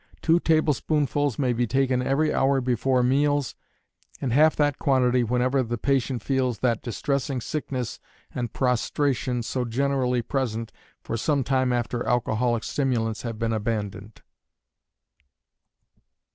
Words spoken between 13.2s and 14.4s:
have been abandoned.